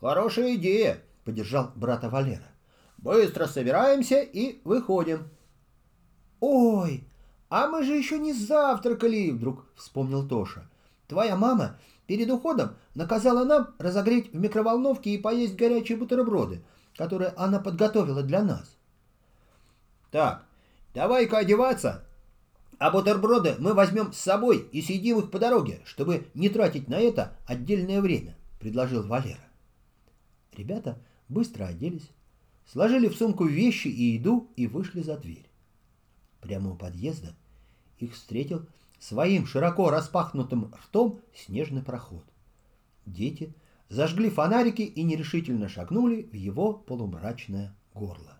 «Хорошая 0.00 0.54
идея»,— 0.54 0.98
поддержал 1.24 1.72
брата 1.74 2.08
Валера. 2.08 2.48
«Быстро 2.98 3.46
собираемся 3.46 4.20
и 4.20 4.60
выходим». 4.64 5.28
«Ой, 6.40 7.04
а 7.50 7.68
мы 7.68 7.84
же 7.84 7.94
еще 7.94 8.18
не 8.18 8.32
завтракали»,— 8.32 9.30
вдруг 9.32 9.66
вспомнил 9.74 10.26
Тоша. 10.26 10.68
«Твоя 11.06 11.36
мама 11.36 11.78
перед 12.06 12.30
уходом 12.30 12.76
наказала 12.94 13.44
нам 13.44 13.74
разогреть 13.78 14.32
в 14.32 14.36
микроволновке 14.36 15.10
и 15.10 15.18
поесть 15.18 15.56
горячие 15.56 15.98
бутерброды, 15.98 16.62
которые 16.96 17.34
она 17.36 17.58
подготовила 17.58 18.22
для 18.22 18.42
нас». 18.42 18.74
«Так, 20.10 20.46
давай-ка 20.94 21.38
одеваться, 21.38 22.06
а 22.78 22.90
бутерброды 22.90 23.56
мы 23.58 23.74
возьмем 23.74 24.12
с 24.12 24.18
собой 24.18 24.68
и 24.72 24.80
съедим 24.80 25.18
их 25.18 25.30
по 25.30 25.38
дороге, 25.38 25.80
чтобы 25.84 26.28
не 26.34 26.48
тратить 26.48 26.88
на 26.88 26.98
это 26.98 27.36
отдельное 27.46 28.00
время»,— 28.00 28.36
предложил 28.60 29.06
Валера. 29.06 29.44
Ребята 30.56 30.98
быстро 31.28 31.66
оделись, 31.66 32.10
сложили 32.66 33.08
в 33.08 33.14
сумку 33.14 33.44
вещи 33.44 33.88
и 33.88 34.14
еду 34.14 34.50
и 34.56 34.66
вышли 34.66 35.02
за 35.02 35.16
дверь. 35.16 35.48
Прямо 36.40 36.72
у 36.72 36.76
подъезда 36.76 37.34
их 37.98 38.14
встретил 38.14 38.66
своим 38.98 39.46
широко 39.46 39.90
распахнутым 39.90 40.72
ртом 40.74 41.20
снежный 41.34 41.82
проход. 41.82 42.24
Дети 43.06 43.54
зажгли 43.88 44.30
фонарики 44.30 44.82
и 44.82 45.02
нерешительно 45.02 45.68
шагнули 45.68 46.22
в 46.22 46.34
его 46.34 46.72
полумрачное 46.72 47.74
горло. 47.92 48.38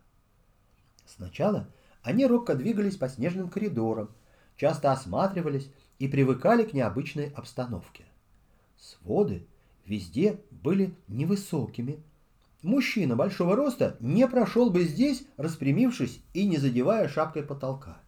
Сначала 1.07 1.69
они 2.03 2.27
робко 2.27 2.55
двигались 2.55 2.97
по 2.97 3.09
снежным 3.09 3.49
коридорам, 3.49 4.11
часто 4.57 4.93
осматривались 4.93 5.71
и 5.99 6.09
привыкали 6.09 6.65
к 6.65 6.73
необычной 6.73 7.31
обстановке. 7.31 8.05
Своды 8.79 9.47
везде 9.85 10.41
были 10.51 10.95
невысокими. 11.09 12.03
Мужчина 12.63 13.17
большого 13.17 13.57
роста 13.57 13.97
не 14.01 14.27
прошел 14.29 14.71
бы 14.71 14.85
здесь, 14.85 15.25
распрямившись 15.37 16.21
и 16.35 16.47
не 16.47 16.57
задевая 16.57 17.09
шапкой 17.09 17.43
потолка. 17.43 17.99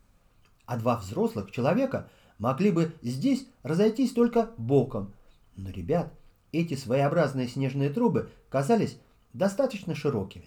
А 0.67 0.77
два 0.77 0.97
взрослых 0.97 1.51
человека 1.51 2.09
могли 2.39 2.71
бы 2.71 2.95
здесь 3.03 3.47
разойтись 3.63 4.13
только 4.13 4.51
боком, 4.57 5.13
Но, 5.57 5.71
ребят, 5.71 6.13
эти 6.51 6.75
своеобразные 6.75 7.49
снежные 7.49 7.91
трубы 7.91 8.31
казались 8.49 8.99
достаточно 9.33 9.95
широкими. 9.95 10.47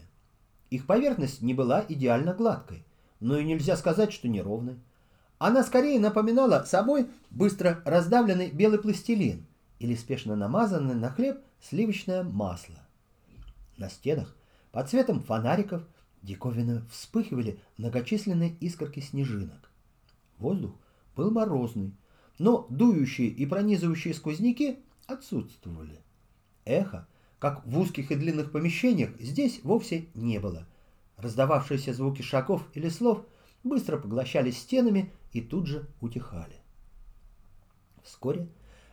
Их 0.70 0.86
поверхность 0.86 1.42
не 1.42 1.54
была 1.54 1.86
идеально 1.88 2.34
гладкой, 2.34 2.84
но 3.20 3.38
и 3.38 3.44
нельзя 3.44 3.78
сказать, 3.78 4.12
что 4.12 4.28
неровной. 4.28 4.78
Она 5.38 5.64
скорее 5.64 6.00
напоминала 6.00 6.64
собой 6.64 7.08
быстро 7.30 7.82
раздавленный 7.86 8.52
белый 8.52 8.80
пластилин 8.80 9.46
или 9.80 9.96
спешно 9.96 10.36
намазанное 10.36 10.96
на 10.96 11.10
хлеб 11.10 11.42
сливочное 11.62 12.24
масло. 12.24 12.80
На 13.78 13.90
стенах 13.90 14.36
под 14.72 14.90
цветом 14.90 15.22
фонариков 15.22 15.84
диковинно 16.22 16.86
вспыхивали 16.90 17.60
многочисленные 17.78 18.56
искорки 18.60 19.00
снежинок. 19.00 19.70
Воздух 20.38 20.76
был 21.16 21.32
морозный, 21.32 21.94
но 22.40 22.68
дующие 22.70 23.28
и 23.28 23.46
пронизывающие 23.46 24.14
сквозняки 24.14 24.80
отсутствовали. 25.08 26.02
Эхо, 26.66 27.08
как 27.40 27.66
в 27.66 27.78
узких 27.78 28.12
и 28.12 28.16
длинных 28.16 28.52
помещениях, 28.52 29.12
здесь 29.20 29.62
вовсе 29.64 30.08
не 30.14 30.40
было. 30.40 30.68
Раздававшиеся 31.18 31.94
звуки 31.94 32.22
шагов 32.22 32.64
или 32.74 32.90
слов 32.90 33.26
быстро 33.64 33.98
поглощались 33.98 34.60
стенами 34.60 35.12
и 35.32 35.42
тут 35.42 35.68
же 35.68 35.88
утихали. 36.02 36.56
Вскоре 38.04 38.48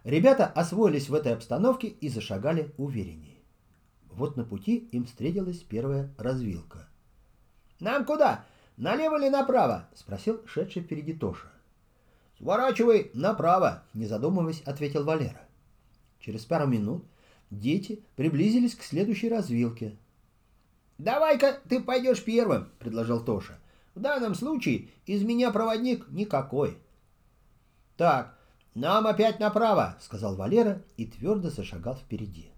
ребята 0.04 0.46
освоились 0.46 1.08
в 1.08 1.14
этой 1.14 1.34
обстановке 1.34 1.88
и 1.88 2.08
зашагали 2.08 2.72
увереннее. 2.78 3.38
Вот 4.10 4.36
на 4.36 4.44
пути 4.44 4.88
им 4.92 5.04
встретилась 5.04 5.58
первая 5.58 6.12
развилка. 6.18 6.88
«Нам 7.80 8.04
куда? 8.04 8.44
Налево 8.76 9.18
или 9.18 9.28
направо?»— 9.28 9.88
спросил 9.94 10.40
шедший 10.46 10.82
впереди 10.82 11.12
Тоша. 11.12 11.50
«Сворачивай 12.38 13.10
направо»,— 13.14 13.84
не 13.94 14.06
задумываясь, 14.06 14.62
ответил 14.62 15.04
Валера. 15.04 15.40
Через 16.20 16.44
пару 16.44 16.66
минут 16.66 17.04
дети 17.50 18.02
приблизились 18.16 18.74
к 18.74 18.82
следующей 18.82 19.28
развилке. 19.28 19.96
«Давай-ка 21.02 21.58
ты 21.68 21.80
пойдешь 21.80 22.22
первым»,— 22.22 22.68
предложил 22.78 23.24
Тоша. 23.24 23.58
«В 23.96 24.00
данном 24.00 24.36
случае 24.36 24.88
из 25.04 25.24
меня 25.24 25.50
проводник 25.50 26.08
никакой». 26.10 26.78
«Так, 27.96 28.38
нам 28.76 29.08
опять 29.08 29.40
направо»,— 29.40 29.98
сказал 30.00 30.36
Валера 30.36 30.80
и 30.96 31.06
твердо 31.06 31.50
зашагал 31.50 31.96
впереди. 31.96 32.50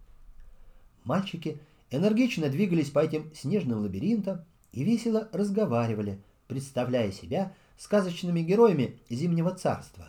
Мальчики 1.05 1.59
энергично 1.91 2.51
двигались 2.51 2.91
по 2.91 2.99
этим 2.99 3.35
снежным 3.35 3.81
лабиринтам 3.81 4.45
и 4.73 4.85
весело 4.85 5.27
разговаривали, 5.33 6.23
представляя 6.47 7.13
себя 7.13 7.55
сказочными 7.79 8.41
героями 8.41 9.01
Зимнего 9.09 9.55
царства. 9.55 10.05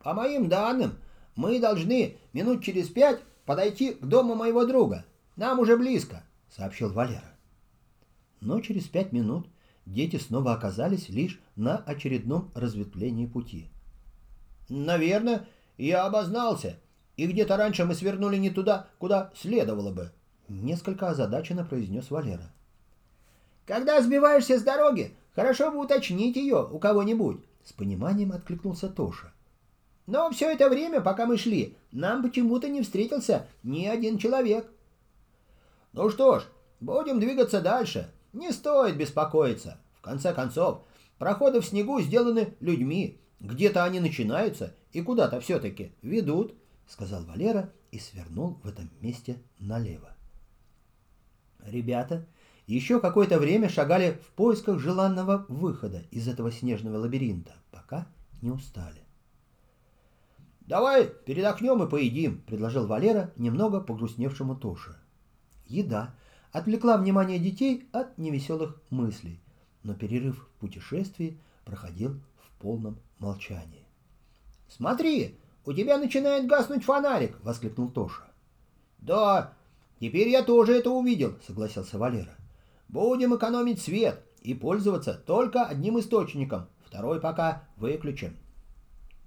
«По 0.00 0.14
моим 0.14 0.48
данным, 0.48 0.98
мы 1.36 1.60
должны 1.60 2.16
минут 2.32 2.64
через 2.64 2.88
пять 2.88 3.20
подойти 3.44 3.94
к 3.94 4.04
дому 4.04 4.34
моего 4.34 4.66
друга. 4.66 5.04
Нам 5.36 5.60
уже 5.60 5.76
близко»,— 5.76 6.24
сообщил 6.50 6.92
Валера. 6.92 7.35
Но 8.46 8.60
через 8.60 8.84
пять 8.84 9.10
минут 9.10 9.48
дети 9.86 10.18
снова 10.18 10.52
оказались 10.52 11.08
лишь 11.08 11.40
на 11.56 11.78
очередном 11.78 12.52
разветвлении 12.54 13.26
пути. 13.26 13.66
«Наверное, 14.68 15.48
я 15.78 16.04
обознался, 16.04 16.78
и 17.16 17.26
где-то 17.26 17.56
раньше 17.56 17.84
мы 17.84 17.94
свернули 17.94 18.36
не 18.36 18.50
туда, 18.50 18.86
куда 18.98 19.32
следовало 19.34 19.90
бы»,— 19.90 20.12
несколько 20.48 21.08
озадаченно 21.08 21.64
произнес 21.64 22.08
Валера. 22.12 22.52
«Когда 23.64 24.00
сбиваешься 24.00 24.60
с 24.60 24.62
дороги, 24.62 25.16
хорошо 25.34 25.72
бы 25.72 25.80
уточнить 25.80 26.36
ее 26.36 26.68
у 26.70 26.78
кого-нибудь»,— 26.78 27.40
с 27.64 27.72
пониманием 27.72 28.30
откликнулся 28.30 28.88
Тоша. 28.88 29.32
«Но 30.06 30.30
все 30.30 30.52
это 30.52 30.68
время, 30.68 31.00
пока 31.00 31.26
мы 31.26 31.36
шли, 31.36 31.76
нам 31.90 32.22
почему-то 32.22 32.68
не 32.68 32.82
встретился 32.82 33.48
ни 33.64 33.86
один 33.86 34.18
человек». 34.18 34.70
«Ну 35.92 36.10
что 36.10 36.38
ж, 36.38 36.44
будем 36.78 37.18
двигаться 37.18 37.60
дальше. 37.60 38.08
Не 38.36 38.52
стоит 38.52 38.98
беспокоиться. 38.98 39.78
В 39.94 40.02
конце 40.02 40.34
концов, 40.34 40.84
проходы 41.16 41.62
в 41.62 41.64
снегу 41.64 42.02
сделаны 42.02 42.54
людьми. 42.60 43.18
Где-то 43.40 43.82
они 43.82 43.98
начинаются 43.98 44.74
и 44.92 45.00
куда-то 45.00 45.40
все-таки 45.40 45.92
ведут»,— 46.02 46.54
сказал 46.86 47.24
Валера 47.24 47.72
и 47.92 47.98
свернул 47.98 48.60
в 48.62 48.68
этом 48.68 48.90
месте 49.00 49.42
налево. 49.58 50.14
Ребята 51.64 52.26
еще 52.66 53.00
какое-то 53.00 53.38
время 53.38 53.70
шагали 53.70 54.20
в 54.22 54.28
поисках 54.32 54.80
желанного 54.80 55.46
выхода 55.48 56.02
из 56.10 56.28
этого 56.28 56.52
снежного 56.52 56.98
лабиринта, 56.98 57.54
пока 57.70 58.06
не 58.42 58.50
устали. 58.50 59.00
«Давай 60.60 61.06
передохнем 61.06 61.82
и 61.82 61.88
поедим»,— 61.88 62.42
предложил 62.46 62.86
Валера 62.86 63.32
немного 63.36 63.80
погрустневшему 63.80 64.56
Тоше. 64.56 64.94
Еда 65.66 66.14
отвлекла 66.56 66.96
внимание 66.96 67.38
детей 67.38 67.86
от 67.92 68.16
невеселых 68.16 68.80
мыслей, 68.88 69.40
но 69.82 69.92
перерыв 69.94 70.38
в 70.38 70.60
путешествии 70.60 71.38
проходил 71.66 72.18
в 72.38 72.62
полном 72.62 72.98
молчании. 73.18 73.84
«Смотри, 74.68 75.38
у 75.66 75.74
тебя 75.74 75.98
начинает 75.98 76.46
гаснуть 76.46 76.84
фонарик!»— 76.84 77.38
воскликнул 77.42 77.90
Тоша. 77.90 78.24
«Да, 78.98 79.52
теперь 80.00 80.28
я 80.28 80.42
тоже 80.42 80.72
это 80.72 80.90
увидел»,— 80.90 81.36
согласился 81.46 81.98
Валера. 81.98 82.34
Будем 82.88 83.36
экономить 83.36 83.82
свет 83.82 84.24
и 84.40 84.54
пользоваться 84.54 85.12
только 85.26 85.66
одним 85.66 85.98
источником, 86.00 86.68
второй 86.86 87.20
пока 87.20 87.64
выключим. 87.76 88.34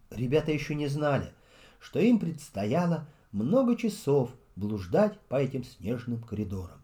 Ребята 0.10 0.52
еще 0.52 0.74
не 0.74 0.88
знали, 0.88 1.32
что 1.80 2.00
им 2.00 2.18
предстояло 2.18 3.08
много 3.32 3.76
часов 3.76 4.32
блуждать 4.56 5.20
по 5.28 5.36
этим 5.36 5.64
снежным 5.64 6.24
коридорам. 6.24 6.79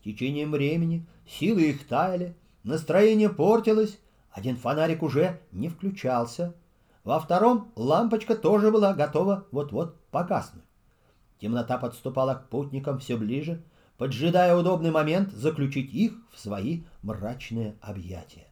С 0.00 0.04
течением 0.04 0.52
времени 0.52 1.06
силы 1.28 1.62
их 1.70 1.86
таяли, 1.86 2.34
настроение 2.62 3.28
портилось, 3.28 3.98
один 4.30 4.56
фонарик 4.56 5.02
уже 5.02 5.40
не 5.52 5.68
включался, 5.68 6.54
во 7.04 7.20
втором 7.20 7.70
лампочка 7.76 8.34
тоже 8.34 8.70
была 8.70 8.94
готова 8.94 9.46
вот-вот 9.50 10.00
погаснуть. 10.10 10.64
Темнота 11.38 11.76
подступала 11.76 12.34
к 12.34 12.48
путникам 12.48 12.98
все 12.98 13.16
ближе, 13.16 13.62
поджидая 13.98 14.56
удобный 14.56 14.90
момент 14.90 15.32
заключить 15.32 15.92
их 15.92 16.14
в 16.32 16.38
свои 16.38 16.84
мрачные 17.02 17.76
объятия. 17.82 18.46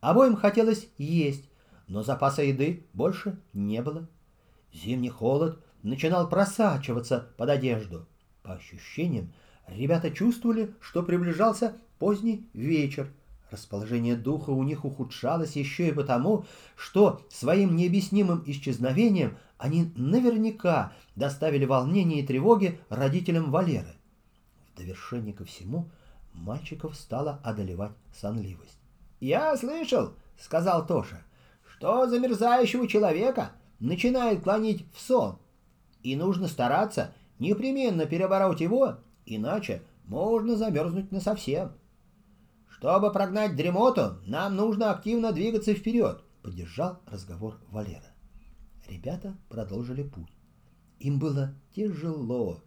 Обоим 0.00 0.34
хотелось 0.34 0.88
есть, 0.98 1.48
но 1.86 2.02
запаса 2.02 2.42
еды 2.42 2.86
больше 2.92 3.40
не 3.52 3.80
было. 3.80 4.08
Зимний 4.72 5.08
холод 5.08 5.64
начинал 5.84 6.28
просачиваться 6.28 7.28
под 7.36 7.50
одежду. 7.50 8.06
По 8.42 8.54
ощущениям, 8.54 9.32
ребята 9.68 10.10
чувствовали, 10.10 10.74
что 10.80 11.02
приближался 11.02 11.76
поздний 11.98 12.46
вечер. 12.52 13.10
Расположение 13.50 14.16
духа 14.16 14.50
у 14.50 14.62
них 14.62 14.84
ухудшалось 14.84 15.56
еще 15.56 15.88
и 15.88 15.92
потому, 15.92 16.44
что 16.76 17.22
своим 17.30 17.76
необъяснимым 17.76 18.42
исчезновением 18.46 19.36
они 19.58 19.92
наверняка 19.96 20.92
доставили 21.14 21.64
волнение 21.64 22.20
и 22.20 22.26
тревоги 22.26 22.80
родителям 22.88 23.50
Валеры. 23.50 23.94
В 24.72 24.78
довершение 24.78 25.32
ко 25.32 25.44
всему 25.44 25.88
мальчиков 26.32 26.96
стала 26.96 27.40
одолевать 27.44 27.92
сонливость. 28.20 28.78
«Я 29.20 29.56
слышал,— 29.56 30.14
сказал 30.38 30.86
Тоша,— 30.86 31.22
что 31.76 32.06
замерзающего 32.08 32.88
человека 32.88 33.52
начинает 33.78 34.42
клонить 34.42 34.84
в 34.92 35.00
сон, 35.00 35.38
и 36.02 36.16
нужно 36.16 36.48
стараться 36.48 37.14
непременно 37.38 38.06
перебороть 38.06 38.60
его, 38.60 38.98
иначе 39.26 39.82
можно 40.04 40.56
замерзнуть 40.56 41.12
насовсем. 41.12 41.72
Чтобы 42.68 43.12
прогнать 43.12 43.56
дремоту, 43.56 44.18
нам 44.26 44.56
нужно 44.56 44.90
активно 44.90 45.32
двигаться 45.32 45.74
вперед,— 45.74 46.22
поддержал 46.42 47.00
разговор 47.06 47.58
Валера. 47.70 48.12
Ребята 48.88 49.36
продолжили 49.48 50.02
путь. 50.02 50.32
Им 50.98 51.18
было 51.18 51.54
тяжело, 51.74 52.62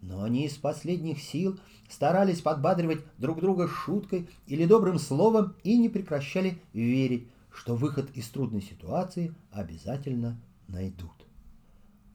но 0.00 0.22
они 0.22 0.46
из 0.46 0.56
последних 0.56 1.22
сил 1.22 1.58
старались 1.88 2.40
подбадривать 2.40 3.02
друг 3.18 3.40
друга 3.40 3.68
шуткой 3.68 4.28
или 4.46 4.66
добрым 4.66 4.98
словом 4.98 5.54
и 5.62 5.78
не 5.78 5.88
прекращали 5.88 6.60
верить, 6.72 7.28
что 7.50 7.74
выход 7.76 8.10
из 8.14 8.28
трудной 8.28 8.62
ситуации 8.62 9.34
обязательно 9.50 10.40
найдут. 10.68 11.12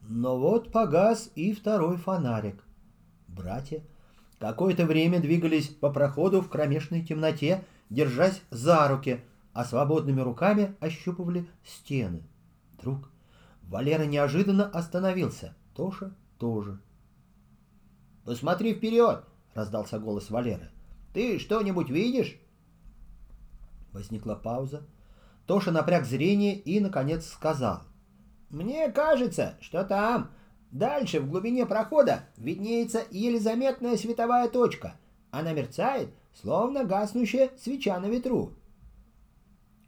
Но 0.02 0.38
вот 0.38 0.72
погас 0.72 1.30
и 1.34 1.52
второй 1.52 1.96
фонарик. 1.96 2.64
Братья 3.38 3.82
какое-то 4.40 4.84
время 4.84 5.20
двигались 5.20 5.68
по 5.68 5.90
проходу 5.90 6.40
в 6.40 6.48
кромешной 6.48 7.04
темноте, 7.04 7.64
держась 7.88 8.42
за 8.50 8.88
руки, 8.88 9.24
а 9.52 9.64
свободными 9.64 10.20
руками 10.20 10.74
ощупывали 10.80 11.46
стены. 11.64 12.24
Вдруг 12.74 13.10
Валера 13.62 14.04
неожиданно 14.04 14.68
остановился, 14.68 15.54
Тоша 15.74 16.14
тоже. 16.38 16.80
«Посмотри 18.24 18.74
вперед!»— 18.74 19.24
раздался 19.54 20.00
голос 20.00 20.30
Валеры. 20.30 20.70
«Ты 21.14 21.38
что-нибудь 21.38 21.90
видишь?» 21.90 22.40
Возникла 23.92 24.34
пауза. 24.34 24.82
Тоша 25.46 25.70
напряг 25.70 26.04
зрение 26.04 26.56
и, 26.56 26.80
наконец, 26.80 27.26
сказал. 27.26 27.82
«Мне 28.50 28.90
кажется, 28.90 29.56
что 29.60 29.84
там 29.84 30.30
Дальше, 30.70 31.20
в 31.20 31.30
глубине 31.30 31.64
прохода, 31.66 32.24
виднеется 32.36 33.04
еле 33.10 33.40
заметная 33.40 33.96
световая 33.96 34.48
точка. 34.48 34.96
Она 35.30 35.52
мерцает, 35.52 36.10
словно 36.34 36.84
гаснущая 36.84 37.50
свеча 37.58 37.98
на 38.00 38.06
ветру. 38.06 38.52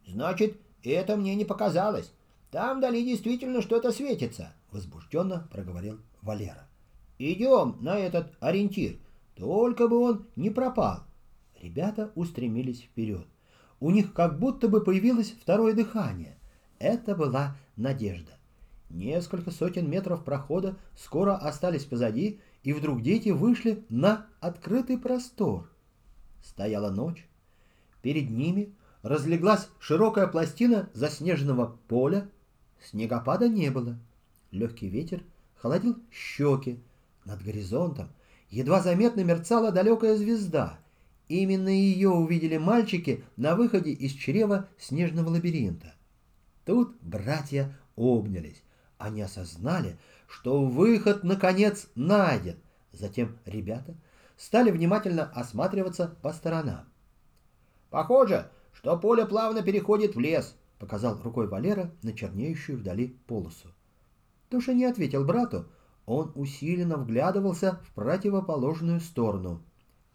Значит, 0.07 0.59
это 0.83 1.17
мне 1.17 1.35
не 1.35 1.45
показалось. 1.45 2.13
Там 2.51 2.79
вдали 2.79 3.05
действительно 3.05 3.63
что-то 3.63 3.93
светится, 3.93 4.55
возбужденно 4.71 5.49
проговорил 5.53 6.01
Валера. 6.23 6.67
Идем 7.19 7.77
на 7.81 7.99
этот 7.99 8.33
ориентир, 8.41 8.97
только 9.37 9.87
бы 9.87 9.99
он 9.99 10.27
не 10.37 10.51
пропал. 10.51 11.01
Ребята 11.61 12.11
устремились 12.15 12.83
вперед. 12.83 13.27
У 13.79 13.91
них 13.91 14.13
как 14.13 14.39
будто 14.39 14.69
бы 14.69 14.83
появилось 14.83 15.31
второе 15.31 15.75
дыхание. 15.75 16.39
Это 16.79 17.15
была 17.15 17.57
надежда. 17.77 18.33
Несколько 18.91 19.53
сотен 19.53 19.89
метров 19.89 20.25
прохода 20.25 20.77
скоро 20.97 21.37
остались 21.37 21.85
позади, 21.85 22.41
и 22.65 22.73
вдруг 22.73 23.03
дети 23.03 23.29
вышли 23.29 23.85
на 23.89 24.27
открытый 24.41 24.99
простор. 24.99 25.71
Стояла 26.43 26.91
ночь. 26.91 27.27
Перед 28.03 28.31
ними 28.31 28.75
разлеглась 29.03 29.69
широкая 29.79 30.27
пластина 30.27 30.91
заснеженного 30.93 31.79
поля. 31.87 32.29
Снегопада 32.83 33.49
не 33.49 33.71
было. 33.71 33.97
Легкий 34.51 34.89
ветер 34.89 35.23
холодил 35.57 35.97
щеки. 36.11 36.81
Над 37.25 37.43
горизонтом 37.43 38.09
едва 38.49 38.81
заметно 38.81 39.23
мерцала 39.23 39.71
далекая 39.71 40.17
звезда. 40.17 40.81
Именно 41.29 41.69
ее 41.69 42.09
увидели 42.09 42.57
мальчики 42.57 43.23
на 43.37 43.55
выходе 43.55 43.93
из 43.93 44.13
чрева 44.13 44.69
снежного 44.79 45.29
лабиринта. 45.29 45.95
Тут 46.65 46.97
братья 47.03 47.79
обнялись. 47.97 48.65
Они 49.01 49.23
осознали, 49.23 49.99
что 50.29 50.63
выход, 50.63 51.25
наконец, 51.25 51.89
найден. 51.95 52.61
Затем 52.93 53.39
ребята 53.47 53.95
стали 54.37 54.71
внимательно 54.71 55.25
осматриваться 55.35 56.19
по 56.21 56.35
сторонам. 56.35 56.85
«Похоже, 57.89 58.51
что 58.75 58.99
поле 58.99 59.25
плавно 59.25 59.63
переходит 59.63 60.17
в 60.17 60.21
лес»,— 60.21 60.55
показал 60.79 61.19
рукой 61.23 61.49
Валера 61.49 61.91
на 62.03 62.13
чернеющую 62.13 62.77
вдали 62.77 63.17
полосу. 63.27 63.69
Тоша 64.51 64.75
не 64.75 64.85
ответил 64.85 65.25
брату, 65.25 65.67
он 66.05 66.33
усиленно 66.35 66.99
вглядывался 66.99 67.81
в 67.89 67.95
противоположную 67.95 69.01
сторону. 69.01 69.63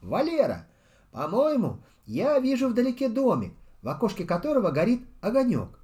«Валера, 0.04 0.68
по-моему, 1.12 1.80
я 2.06 2.38
вижу 2.38 2.70
вдалеке 2.70 3.10
домик, 3.10 3.56
в 3.82 3.90
окошке 3.90 4.26
которого 4.26 4.70
горит 4.70 5.08
огонек». 5.22 5.80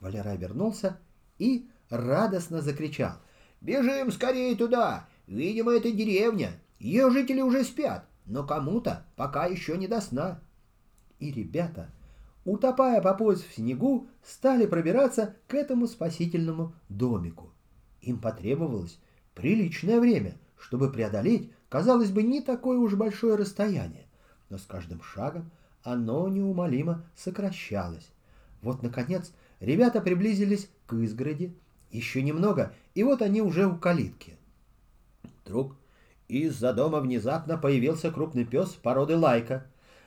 Валера 0.00 0.30
обернулся 0.30 0.98
и 1.38 1.70
радостно 1.90 2.62
закричал. 2.62 3.14
«Бежим 3.60 4.10
скорее 4.10 4.56
туда! 4.56 5.06
Видимо, 5.26 5.72
это 5.72 5.92
деревня. 5.92 6.52
Ее 6.78 7.10
жители 7.10 7.42
уже 7.42 7.62
спят, 7.62 8.06
но 8.24 8.46
кому-то 8.46 9.04
пока 9.16 9.46
еще 9.46 9.76
не 9.76 9.86
до 9.86 10.00
сна». 10.00 10.40
И 11.18 11.30
ребята, 11.30 11.90
утопая 12.44 13.02
по 13.02 13.12
пояс 13.12 13.42
в 13.42 13.54
снегу, 13.54 14.08
стали 14.24 14.66
пробираться 14.66 15.36
к 15.46 15.54
этому 15.54 15.86
спасительному 15.86 16.74
домику. 16.88 17.52
Им 18.00 18.18
потребовалось 18.18 18.98
приличное 19.34 20.00
время, 20.00 20.36
чтобы 20.58 20.90
преодолеть, 20.90 21.52
казалось 21.68 22.10
бы, 22.10 22.22
не 22.22 22.40
такое 22.40 22.78
уж 22.78 22.94
большое 22.94 23.34
расстояние, 23.34 24.06
но 24.48 24.56
с 24.56 24.62
каждым 24.62 25.02
шагом 25.02 25.50
оно 25.82 26.28
неумолимо 26.28 27.04
сокращалось. 27.16 28.08
Вот, 28.62 28.82
наконец, 28.82 29.32
ребята 29.60 30.00
приблизились 30.00 30.70
к 30.86 30.94
изгороди, 30.94 31.54
еще 31.90 32.22
немного, 32.22 32.72
и 32.94 33.02
вот 33.02 33.22
они 33.22 33.42
уже 33.42 33.66
у 33.66 33.76
калитки. 33.76 34.36
Вдруг 35.44 35.76
из-за 36.28 36.72
дома 36.72 37.00
внезапно 37.00 37.58
появился 37.58 38.10
крупный 38.10 38.44
пес 38.44 38.70
породы 38.70 39.16
лайка. 39.16 39.66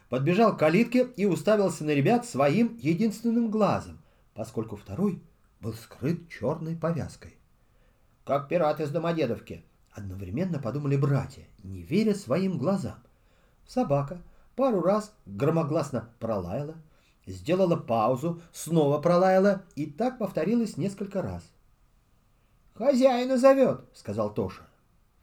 Подбежал 0.10 0.56
к 0.56 0.60
калитке 0.60 1.08
и 1.18 1.26
уставился 1.26 1.84
на 1.84 1.92
ребят 1.92 2.26
своим 2.26 2.78
единственным 2.78 3.50
глазом, 3.50 4.00
поскольку 4.34 4.76
второй 4.76 5.22
был 5.60 5.74
скрыт 5.74 6.30
черной 6.30 6.76
повязкой. 6.76 7.36
«Как 8.24 8.48
пират 8.48 8.80
из 8.80 8.90
Домодедовки!» 8.90 9.64
Одновременно 9.92 10.60
подумали 10.60 10.98
братья, 10.98 11.44
не 11.64 11.84
веря 11.84 12.16
своим 12.16 12.58
глазам. 12.58 12.98
Собака 13.68 14.22
пару 14.56 14.82
раз 14.82 15.14
громогласно 15.26 16.10
пролаяла, 16.20 16.76
сделала 17.28 17.76
паузу, 17.76 18.42
снова 18.52 19.00
пролаяла, 19.00 19.62
и 19.76 19.86
так 19.86 20.18
повторилось 20.18 20.78
несколько 20.78 21.22
раз. 21.22 21.44
«Хозяина 22.76 23.38
зовет»,— 23.38 23.82
сказал 23.94 24.34
Тоша. 24.34 24.68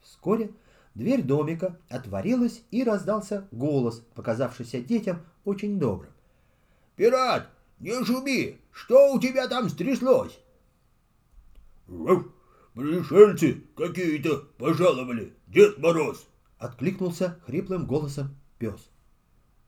Вскоре 0.01 0.51
дверь 0.95 1.21
домика 1.21 1.77
отворилась 1.89 2.63
и 2.71 2.83
раздался 2.83 3.47
голос, 3.51 4.03
показавшийся 4.15 4.81
детям 4.81 5.25
очень 5.43 5.79
добрым. 5.79 6.11
«Пират, 6.95 7.49
не 7.79 8.03
шуми! 8.05 8.59
Что 8.71 9.13
у 9.13 9.19
тебя 9.19 9.47
там 9.47 9.69
стряслось?» 9.69 10.39
«Пришельцы 12.73 13.63
какие-то 13.75 14.47
пожаловали, 14.57 15.33
Дед 15.47 15.77
Мороз!»— 15.77 16.25
откликнулся 16.57 17.37
хриплым 17.45 17.85
голосом 17.85 18.35
пес. 18.57 18.89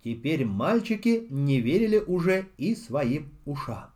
Теперь 0.03 0.45
мальчики 0.45 1.27
не 1.29 1.59
верили 1.59 1.97
уже 1.97 2.47
и 2.57 2.75
своим 2.75 3.29
ушам. 3.45 3.92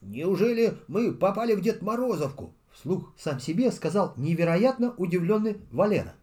«Неужели 0.00 0.78
мы 0.86 1.12
попали 1.12 1.54
в 1.54 1.60
Дед 1.60 1.82
Морозовку?» 1.82 2.54
Вслух 2.72 3.12
сам 3.18 3.40
себе 3.40 3.72
сказал 3.72 4.14
невероятно 4.16 4.94
удивленный 4.96 5.60
Валера. 5.72 6.14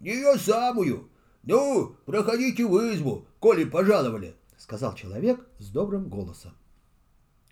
«Ее 0.00 0.36
самую! 0.36 1.08
Ну, 1.44 1.94
проходите 2.06 2.66
в 2.66 2.76
избу, 2.92 3.26
коли 3.38 3.64
пожаловали!» 3.64 4.34
Сказал 4.56 4.94
человек 4.94 5.44
с 5.58 5.70
добрым 5.70 6.08
голосом. 6.08 6.52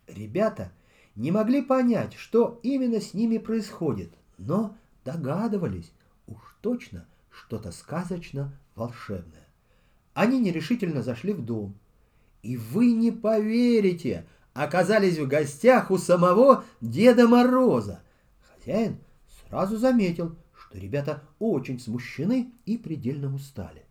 Ребята 0.07 0.73
не 1.15 1.31
могли 1.31 1.63
понять, 1.63 2.15
что 2.15 2.59
именно 2.63 3.01
с 3.01 3.15
ними 3.15 3.39
происходит, 3.39 4.13
но 4.39 4.77
догадывались, 5.05 5.93
уж 6.27 6.57
точно 6.61 7.07
что-то 7.31 7.73
сказочно-волшебное. 7.73 9.47
Они 10.15 10.41
нерешительно 10.41 11.03
зашли 11.03 11.33
в 11.33 11.45
дом. 11.45 11.75
И 12.43 12.57
вы 12.57 12.93
не 12.93 13.13
поверите, 13.13 14.27
оказались 14.55 15.19
в 15.19 15.27
гостях 15.27 15.91
у 15.91 15.99
самого 15.99 16.65
Деда 16.81 17.29
Мороза. 17.29 18.03
Хозяин 18.41 18.99
сразу 19.49 19.79
заметил, 19.79 20.37
что 20.55 20.79
ребята 20.79 21.23
очень 21.39 21.81
смущены 21.81 22.53
и 22.67 22.77
предельно 22.77 23.35
устали. 23.35 23.85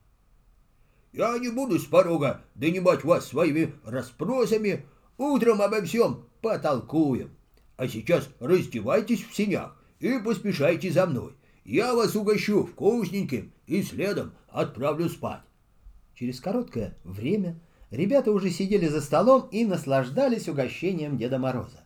«Я 1.12 1.38
не 1.40 1.50
буду 1.50 1.80
с 1.80 1.86
порога 1.86 2.42
донимать 2.56 3.04
вас 3.04 3.28
своими 3.28 3.74
расспросами. 3.84 4.86
Утром 5.18 5.62
обо 5.62 5.82
всем 5.82 6.26
потолкуем. 6.42 7.32
А 7.78 7.88
сейчас 7.88 8.30
раздевайтесь 8.40 9.26
в 9.26 9.36
синях 9.36 9.76
и 10.00 10.20
поспешайте 10.20 10.92
за 10.92 11.08
мной. 11.08 11.34
Я 11.66 11.94
вас 11.94 12.16
угощу 12.16 12.66
вкусненьким 12.66 13.52
и 13.66 13.82
следом 13.82 14.34
отправлю 14.50 15.10
спать». 15.10 15.42
Через 16.16 16.40
короткое 16.40 16.98
время 17.04 17.60
Ребята 17.92 18.32
уже 18.32 18.52
сидели 18.52 18.88
за 18.88 19.02
столом 19.02 19.48
и 19.52 19.66
наслаждались 19.66 20.48
угощением 20.48 21.18
Деда 21.18 21.40
Мороза. 21.40 21.84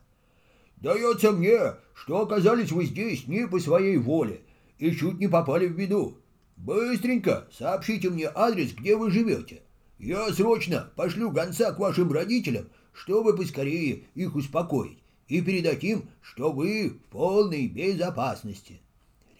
«Дается 0.76 1.32
мне, 1.32 1.76
что 1.94 2.20
оказались 2.20 2.72
вы 2.72 2.84
здесь 2.84 3.26
не 3.26 3.48
по 3.48 3.58
своей 3.58 3.96
воле 3.96 4.42
и 4.78 4.90
чуть 4.92 5.18
не 5.18 5.28
попали 5.28 5.66
в 5.66 5.76
беду. 5.76 6.18
Быстренько 6.56 7.48
сообщите 7.50 8.10
мне 8.10 8.30
адрес, 8.34 8.74
где 8.74 8.96
вы 8.96 9.10
живете. 9.10 9.62
Я 9.98 10.30
срочно 10.32 10.90
пошлю 10.94 11.30
гонца 11.30 11.72
к 11.72 11.78
вашим 11.78 12.12
родителям, 12.12 12.68
чтобы 12.92 13.34
поскорее 13.34 14.04
их 14.14 14.34
успокоить 14.34 14.98
и 15.26 15.40
передать 15.40 15.82
им, 15.84 16.10
что 16.20 16.52
вы 16.52 16.90
в 16.90 17.10
полной 17.10 17.66
безопасности». 17.66 18.82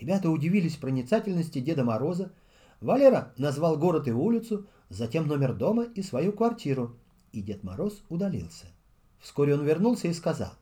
Ребята 0.00 0.30
удивились 0.30 0.76
проницательности 0.76 1.60
Деда 1.60 1.84
Мороза. 1.84 2.32
Валера 2.80 3.32
назвал 3.36 3.76
город 3.76 4.08
и 4.08 4.12
улицу, 4.12 4.66
затем 4.94 5.26
номер 5.26 5.54
дома 5.54 5.84
и 5.84 6.02
свою 6.02 6.32
квартиру, 6.32 6.96
и 7.32 7.42
Дед 7.42 7.64
Мороз 7.64 8.02
удалился. 8.08 8.66
Вскоре 9.20 9.54
он 9.54 9.64
вернулся 9.64 10.08
и 10.08 10.12
сказал. 10.12 10.52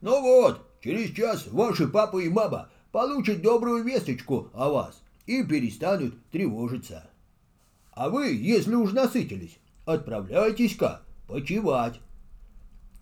«Ну 0.00 0.20
вот, 0.20 0.64
через 0.80 1.10
час 1.10 1.46
ваши 1.48 1.88
папа 1.88 2.18
и 2.18 2.28
мама 2.28 2.70
получат 2.92 3.42
добрую 3.42 3.84
весточку 3.84 4.50
о 4.52 4.68
вас 4.70 5.02
и 5.26 5.42
перестанут 5.42 6.14
тревожиться. 6.30 7.08
А 7.92 8.08
вы, 8.08 8.32
если 8.32 8.74
уж 8.74 8.92
насытились, 8.92 9.58
отправляйтесь-ка 9.86 11.02
почевать». 11.26 12.00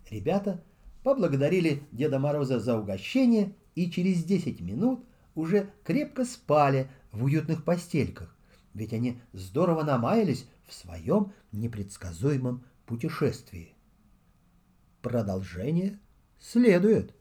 Ребята 0.09 0.63
поблагодарили 1.03 1.83
Деда 1.91 2.17
Мороза 2.17 2.59
за 2.59 2.77
угощение 2.77 3.53
и 3.75 3.91
через 3.91 4.23
10 4.23 4.61
минут 4.61 5.05
уже 5.35 5.69
крепко 5.83 6.25
спали 6.25 6.89
в 7.11 7.25
уютных 7.25 7.63
постельках, 7.63 8.35
ведь 8.77 8.93
они 8.93 9.19
здорово 9.33 9.83
намаялись 9.83 10.47
в 10.67 10.73
своем 10.73 11.33
непредсказуемом 11.51 12.63
путешествии. 12.85 13.75
Продолжение 15.01 15.99
следует. 16.39 17.15